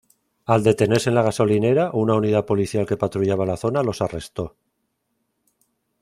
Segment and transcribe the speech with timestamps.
[0.47, 4.55] Al detenerse en la gasolinera, una unidad policial que patrullaba la zona los arrestó.